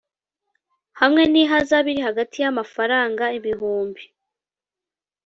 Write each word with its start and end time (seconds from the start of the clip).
hamwe 0.99 1.23
n’ihazabu 1.31 1.87
iri 1.91 2.01
hagati 2.07 2.35
y’amafaranga 2.43 3.23
ibihumbi 3.37 4.03